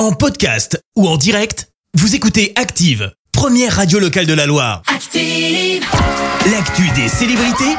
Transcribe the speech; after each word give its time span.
En 0.00 0.12
podcast 0.12 0.82
ou 0.96 1.06
en 1.06 1.18
direct, 1.18 1.68
vous 1.92 2.14
écoutez 2.14 2.54
Active, 2.56 3.12
première 3.32 3.76
radio 3.76 3.98
locale 3.98 4.24
de 4.24 4.32
la 4.32 4.46
Loire. 4.46 4.80
Active. 4.86 5.84
L'actu 6.50 6.88
des 6.92 7.06
célébrités, 7.06 7.76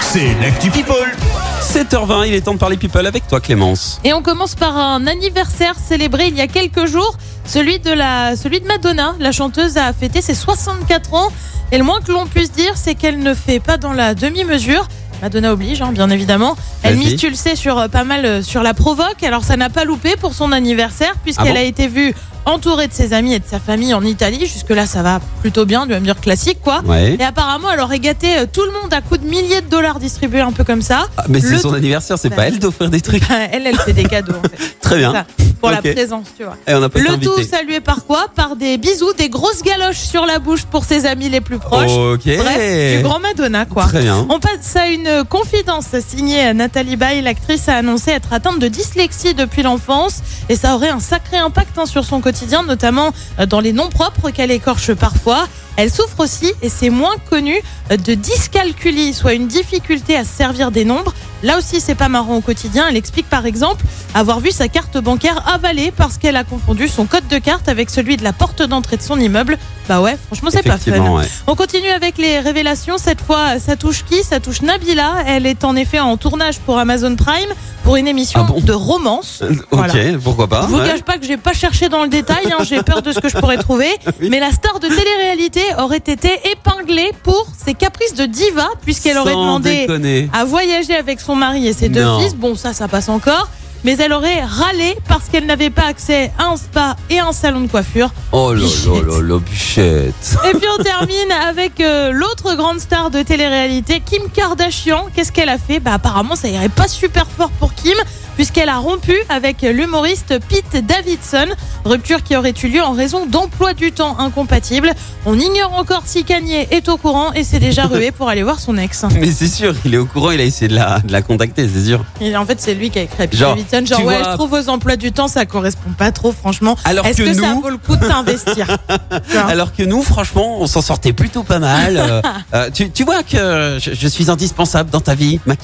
c'est 0.00 0.32
l'actu 0.40 0.70
People. 0.70 1.14
7h20, 1.60 2.28
il 2.28 2.32
est 2.32 2.40
temps 2.40 2.54
de 2.54 2.58
parler 2.58 2.78
people 2.78 3.06
avec 3.06 3.28
toi 3.28 3.40
Clémence. 3.40 4.00
Et 4.04 4.14
on 4.14 4.22
commence 4.22 4.54
par 4.54 4.74
un 4.78 5.06
anniversaire 5.06 5.74
célébré 5.78 6.28
il 6.28 6.34
y 6.34 6.40
a 6.40 6.46
quelques 6.46 6.86
jours, 6.86 7.18
celui 7.44 7.78
de, 7.78 7.90
la, 7.90 8.36
celui 8.36 8.62
de 8.62 8.66
Madonna. 8.66 9.14
La 9.20 9.30
chanteuse 9.30 9.76
a 9.76 9.92
fêté 9.92 10.22
ses 10.22 10.34
64 10.34 11.12
ans 11.12 11.30
et 11.72 11.76
le 11.76 11.84
moins 11.84 12.00
que 12.00 12.10
l'on 12.10 12.24
puisse 12.24 12.52
dire, 12.52 12.72
c'est 12.74 12.94
qu'elle 12.94 13.18
ne 13.18 13.34
fait 13.34 13.60
pas 13.60 13.76
dans 13.76 13.92
la 13.92 14.14
demi-mesure. 14.14 14.88
Madonna 15.22 15.52
oblige, 15.52 15.80
hein, 15.82 15.92
bien 15.92 16.10
évidemment. 16.10 16.56
Elle 16.82 16.96
Vas-y. 16.96 17.04
mise, 17.04 17.16
tu 17.16 17.28
le 17.30 17.34
sais, 17.36 17.56
sur 17.56 17.78
euh, 17.78 17.88
pas 17.88 18.04
mal 18.04 18.24
euh, 18.26 18.42
sur 18.42 18.62
la 18.62 18.74
provoque. 18.74 19.22
Alors 19.22 19.44
ça 19.44 19.56
n'a 19.56 19.70
pas 19.70 19.84
loupé 19.84 20.16
pour 20.16 20.34
son 20.34 20.52
anniversaire 20.52 21.14
puisqu'elle 21.22 21.48
Ah 21.48 21.52
bon 21.54 21.58
a 21.60 21.62
été 21.62 21.88
vue 21.88 22.14
entourée 22.46 22.88
de 22.88 22.92
ses 22.92 23.14
amis 23.14 23.32
et 23.32 23.38
de 23.38 23.44
sa 23.46 23.58
famille 23.58 23.94
en 23.94 24.02
Italie. 24.02 24.40
Jusque 24.40 24.68
là, 24.70 24.84
ça 24.84 25.02
va 25.02 25.20
plutôt 25.40 25.64
bien, 25.64 25.86
me 25.86 25.98
dire 26.00 26.20
classique 26.20 26.58
quoi. 26.62 26.82
Ouais. 26.84 27.16
Et 27.18 27.22
apparemment, 27.24 27.68
elle 27.72 27.80
aurait 27.80 28.00
gâté 28.00 28.36
euh, 28.38 28.46
tout 28.52 28.62
le 28.64 28.72
monde 28.82 28.92
à 28.92 29.00
coups 29.00 29.20
de 29.20 29.26
milliers 29.26 29.62
de 29.62 29.68
dollars 29.70 29.98
distribués 29.98 30.40
un 30.42 30.52
peu 30.52 30.62
comme 30.64 30.82
ça. 30.82 31.06
Ah, 31.16 31.24
mais 31.28 31.40
c'est 31.40 31.52
Le- 31.52 31.58
son 31.58 31.72
anniversaire, 31.72 32.18
c'est 32.18 32.28
Bah, 32.28 32.36
pas 32.36 32.46
elle 32.48 32.58
d'offrir 32.58 32.90
des 32.90 33.00
trucs. 33.00 33.22
elle, 33.52 33.66
elle 33.66 33.78
fait 33.78 33.94
des 33.94 34.04
cadeaux 34.04 34.34
en 34.38 34.42
fait. 34.42 34.78
Très 34.82 34.98
bien. 34.98 35.12
Ça, 35.12 35.24
pour 35.64 35.82
la 35.82 35.92
présence, 35.92 36.26
tu 36.36 36.44
vois. 36.44 36.56
Et 36.66 36.74
on 36.74 36.80
Le 36.80 37.20
tout 37.20 37.42
salué 37.42 37.80
par 37.80 38.04
quoi 38.04 38.26
Par 38.34 38.56
des 38.56 38.78
bisous, 38.78 39.12
des 39.14 39.28
grosses 39.28 39.62
galoches 39.62 39.98
sur 39.98 40.26
la 40.26 40.38
bouche 40.38 40.64
pour 40.64 40.84
ses 40.84 41.06
amis 41.06 41.28
les 41.28 41.40
plus 41.40 41.58
proches. 41.58 41.90
Ok. 41.90 42.22
Bref, 42.24 42.96
du 42.96 43.02
grand 43.02 43.20
Madonna, 43.20 43.64
quoi. 43.66 43.84
Très 43.84 44.02
bien. 44.02 44.26
On 44.28 44.38
passe 44.40 44.76
à 44.76 44.88
une 44.88 45.24
confidence 45.28 45.86
signée 46.06 46.52
Nathalie 46.54 46.96
Baye. 46.96 47.22
L'actrice 47.22 47.68
a 47.68 47.76
annoncé 47.76 48.10
être 48.10 48.32
atteinte 48.32 48.58
de 48.58 48.68
dyslexie 48.68 49.34
depuis 49.34 49.62
l'enfance 49.62 50.20
et 50.48 50.56
ça 50.56 50.74
aurait 50.74 50.90
un 50.90 51.00
sacré 51.00 51.36
impact 51.36 51.78
hein, 51.78 51.86
sur 51.86 52.04
son 52.04 52.20
quotidien, 52.20 52.62
notamment 52.62 53.12
euh, 53.38 53.46
dans 53.46 53.60
les 53.60 53.72
noms 53.72 53.88
propres 53.88 54.30
qu'elle 54.30 54.50
écorche 54.50 54.92
parfois. 54.94 55.46
Elle 55.76 55.90
souffre 55.90 56.20
aussi, 56.20 56.52
et 56.62 56.68
c'est 56.68 56.90
moins 56.90 57.16
connu, 57.28 57.56
euh, 57.90 57.96
de 57.96 58.14
dyscalculie, 58.14 59.12
soit 59.12 59.34
une 59.34 59.48
difficulté 59.48 60.16
à 60.16 60.24
se 60.24 60.30
servir 60.30 60.70
des 60.70 60.84
nombres. 60.84 61.12
Là 61.42 61.58
aussi, 61.58 61.80
c'est 61.80 61.94
pas 61.94 62.08
marrant 62.08 62.36
au 62.36 62.40
quotidien. 62.40 62.86
Elle 62.88 62.96
explique 62.96 63.28
par 63.28 63.44
exemple 63.44 63.84
avoir 64.14 64.40
vu 64.40 64.50
sa 64.50 64.68
carte 64.68 64.96
bancaire 64.98 65.42
avalée 65.52 65.92
parce 65.94 66.16
qu'elle 66.16 66.36
a 66.36 66.44
confondu 66.44 66.88
son 66.88 67.04
code 67.06 67.26
de 67.28 67.38
carte 67.38 67.68
avec 67.68 67.90
celui 67.90 68.16
de 68.16 68.24
la 68.24 68.32
porte 68.32 68.62
d'entrée 68.62 68.96
de 68.96 69.02
son 69.02 69.18
immeuble. 69.20 69.58
Bah 69.88 70.00
ouais, 70.00 70.16
franchement, 70.26 70.48
c'est 70.50 70.62
pas 70.62 70.78
fun. 70.78 70.98
Ouais. 71.10 71.24
On 71.46 71.54
continue 71.54 71.90
avec 71.90 72.16
les 72.16 72.38
révélations. 72.40 72.96
Cette 72.96 73.20
fois, 73.20 73.58
ça 73.58 73.76
touche 73.76 74.04
qui? 74.04 74.22
Ça 74.22 74.40
touche 74.40 74.62
Nabila. 74.62 75.16
Elle 75.26 75.44
est 75.44 75.64
en 75.64 75.76
effet 75.76 76.00
en 76.00 76.16
tournage 76.16 76.58
pour 76.60 76.78
Amazon 76.78 77.14
Prime 77.16 77.50
pour 77.82 77.96
une 77.96 78.08
émission 78.08 78.40
Ah 78.48 78.50
bon? 78.50 78.60
de 78.60 78.72
romance. 78.72 79.40
Euh, 79.42 79.50
Ok, 79.50 79.66
Voilà. 79.72 79.92
pourquoi 80.22 80.46
pas. 80.48 80.62
Je 80.62 80.66
vous 80.68 80.78
ouais. 80.78 80.86
cache 80.88 81.02
pas 81.02 81.18
que 81.18 81.26
j'ai 81.26 81.36
pas 81.36 81.52
cherché 81.52 81.90
dans 81.90 82.02
le 82.02 82.08
détail, 82.08 82.46
hein, 82.50 82.62
j'ai 82.64 82.82
peur 82.82 83.02
de 83.02 83.12
ce 83.12 83.18
que 83.20 83.28
je 83.28 83.36
pourrais 83.36 83.58
trouver. 83.58 83.90
Oui. 84.20 84.28
Mais 84.30 84.40
la 84.40 84.52
star 84.52 84.80
de 84.80 84.86
télé-réalité 84.88 85.60
aurait 85.78 85.96
été 85.98 86.30
épinglée 86.50 87.10
pour 87.22 87.46
ses 87.64 87.74
caprices 87.74 88.14
de 88.14 88.26
diva, 88.26 88.68
puisqu'elle 88.84 89.16
aurait 89.18 89.32
demandé 89.32 89.80
déconner. 89.82 90.28
à 90.32 90.44
voyager 90.44 90.94
avec 90.96 91.20
son 91.20 91.34
mari 91.34 91.66
et 91.66 91.72
ses 91.72 91.88
deux 91.88 92.02
Non. 92.02 92.20
fils. 92.20 92.34
Bon, 92.34 92.54
ça, 92.54 92.72
ça 92.72 92.88
passe 92.88 93.08
encore. 93.08 93.48
Mais 93.84 93.98
elle 93.98 94.14
aurait 94.14 94.42
râlé 94.42 94.96
parce 95.08 95.28
qu'elle 95.28 95.44
n'avait 95.44 95.68
pas 95.68 95.84
accès 95.86 96.32
à 96.38 96.44
un 96.46 96.56
spa 96.56 96.96
et 97.10 97.18
un 97.18 97.32
salon 97.32 97.60
de 97.60 97.66
coiffure. 97.66 98.10
Oh 98.32 98.54
là 98.54 98.62
là 98.62 99.02
là 99.06 99.20
là, 99.20 99.38
bichette. 99.40 100.36
Et 100.48 100.56
puis 100.56 100.66
on 100.78 100.82
termine 100.82 101.32
avec 101.46 101.80
euh, 101.82 102.10
l'autre 102.10 102.54
grande 102.54 102.80
star 102.80 103.10
de 103.10 103.20
télé-réalité, 103.20 104.00
Kim 104.00 104.22
Kardashian. 104.32 105.08
Qu'est-ce 105.14 105.30
qu'elle 105.32 105.50
a 105.50 105.58
fait? 105.58 105.80
Bah 105.80 105.92
apparemment 105.94 106.34
ça 106.34 106.48
irait 106.48 106.70
pas 106.70 106.88
super 106.88 107.26
fort 107.26 107.50
pour 107.60 107.74
Kim 107.74 107.92
puisqu'elle 108.36 108.68
a 108.68 108.78
rompu 108.78 109.14
avec 109.28 109.62
l'humoriste 109.62 110.34
Pete 110.48 110.84
Davidson, 110.84 111.46
rupture 111.84 112.22
qui 112.22 112.36
aurait 112.36 112.54
eu 112.62 112.68
lieu 112.68 112.82
en 112.82 112.92
raison 112.92 113.26
d'emploi 113.26 113.74
du 113.74 113.92
temps 113.92 114.18
incompatible. 114.18 114.92
On 115.26 115.38
ignore 115.38 115.74
encore 115.74 116.02
si 116.06 116.24
Kanye 116.24 116.66
est 116.70 116.88
au 116.88 116.96
courant 116.96 117.32
et 117.32 117.44
s'est 117.44 117.58
déjà 117.58 117.84
rué 117.86 118.10
pour 118.10 118.28
aller 118.28 118.42
voir 118.42 118.60
son 118.60 118.76
ex. 118.78 119.04
Mais 119.20 119.30
c'est 119.30 119.48
sûr, 119.48 119.74
il 119.84 119.94
est 119.94 119.98
au 119.98 120.06
courant, 120.06 120.30
il 120.30 120.40
a 120.40 120.44
essayé 120.44 120.68
de 120.68 120.74
la, 120.74 121.00
de 121.00 121.12
la 121.12 121.22
contacter, 121.22 121.68
c'est 121.72 121.84
sûr. 121.84 122.04
Et 122.20 122.36
en 122.36 122.44
fait 122.46 122.60
c'est 122.60 122.74
lui 122.74 122.90
qui 122.90 122.98
a 122.98 123.02
écrit 123.02 123.22
à 123.22 123.26
Pete 123.26 123.38
Genre, 123.38 123.54
Davidson, 123.56 123.84
genre 123.86 124.04
ouais 124.06 124.18
vois- 124.20 124.30
je 124.32 124.36
trouve 124.36 124.50
vos 124.50 124.68
emplois 124.68 124.96
du 124.96 125.12
temps 125.12 125.28
ça 125.28 125.46
correspond 125.46 125.90
pas 125.96 126.12
trop 126.12 126.32
franchement. 126.32 126.76
Alors 126.84 127.06
Est-ce 127.06 127.18
que 127.18 127.22
que, 127.24 127.34
ça 127.34 127.54
nous- 127.54 127.60
vaut 127.62 127.70
le 127.70 127.78
coup 127.78 127.96
de 127.96 128.04
vois 129.32 129.42
Alors 129.48 129.74
que 129.74 129.82
nous, 129.82 130.02
franchement, 130.02 130.60
on 130.60 130.66
s'en 130.66 130.82
sortait 130.82 131.12
plutôt 131.12 131.42
pas 131.42 131.58
mal. 131.58 131.96
Euh, 131.96 132.22
euh, 132.54 132.70
tu, 132.72 132.90
tu 132.90 133.04
vois 133.04 133.22
que 133.22 133.78
je, 133.80 133.90
je 133.94 134.08
suis 134.08 134.30
indispensable 134.30 134.90
dans 134.90 135.00
ta 135.00 135.14
vie, 135.14 135.40
ma 135.46 135.56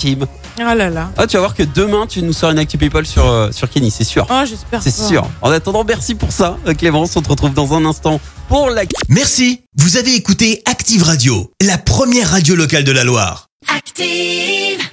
Oh 0.62 0.74
là 0.74 0.90
là. 0.90 1.10
Ah, 1.16 1.26
tu 1.26 1.34
vas 1.36 1.40
voir 1.40 1.54
que 1.54 1.62
demain, 1.62 2.06
tu 2.06 2.22
nous 2.22 2.34
sors 2.34 2.50
une 2.50 2.58
Actu 2.58 2.76
People 2.76 3.06
sur, 3.06 3.26
euh, 3.26 3.50
sur 3.50 3.70
Kenny, 3.70 3.90
c'est 3.90 4.04
sûr. 4.04 4.26
Oh 4.30 4.42
j'espère 4.46 4.82
C'est 4.82 4.94
pas. 4.94 5.02
sûr. 5.08 5.26
En 5.40 5.50
attendant, 5.50 5.84
merci 5.84 6.14
pour 6.14 6.32
ça, 6.32 6.58
euh, 6.66 6.74
Clémence. 6.74 7.16
On 7.16 7.22
te 7.22 7.28
retrouve 7.30 7.54
dans 7.54 7.72
un 7.74 7.84
instant 7.86 8.20
pour 8.48 8.68
la. 8.68 8.82
Merci, 9.08 9.62
vous 9.76 9.96
avez 9.96 10.14
écouté 10.14 10.62
Active 10.66 11.02
Radio, 11.02 11.50
la 11.62 11.78
première 11.78 12.30
radio 12.30 12.54
locale 12.56 12.84
de 12.84 12.92
la 12.92 13.04
Loire. 13.04 13.46
Active. 13.74 14.90